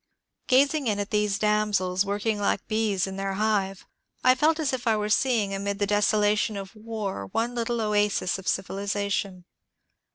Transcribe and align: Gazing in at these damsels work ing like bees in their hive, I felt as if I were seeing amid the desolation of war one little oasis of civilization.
Gazing 0.47 0.87
in 0.87 0.97
at 0.97 1.11
these 1.11 1.37
damsels 1.37 2.07
work 2.07 2.25
ing 2.25 2.39
like 2.39 2.67
bees 2.67 3.05
in 3.05 3.17
their 3.17 3.33
hive, 3.33 3.85
I 4.23 4.33
felt 4.33 4.59
as 4.59 4.73
if 4.73 4.87
I 4.87 4.97
were 4.97 5.09
seeing 5.09 5.53
amid 5.53 5.77
the 5.77 5.85
desolation 5.85 6.57
of 6.57 6.75
war 6.75 7.27
one 7.27 7.53
little 7.53 7.79
oasis 7.81 8.39
of 8.39 8.47
civilization. 8.47 9.45